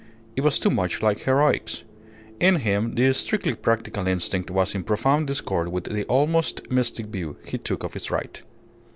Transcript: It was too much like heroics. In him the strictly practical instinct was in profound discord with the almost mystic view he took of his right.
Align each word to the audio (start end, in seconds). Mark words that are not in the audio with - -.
It 0.35 0.41
was 0.41 0.59
too 0.59 0.71
much 0.71 1.03
like 1.03 1.19
heroics. 1.25 1.83
In 2.39 2.55
him 2.55 2.95
the 2.95 3.13
strictly 3.13 3.53
practical 3.53 4.07
instinct 4.07 4.49
was 4.49 4.73
in 4.73 4.83
profound 4.83 5.27
discord 5.27 5.67
with 5.67 5.83
the 5.83 6.05
almost 6.05 6.71
mystic 6.71 7.05
view 7.05 7.37
he 7.45 7.59
took 7.59 7.83
of 7.83 7.93
his 7.93 8.09
right. 8.09 8.41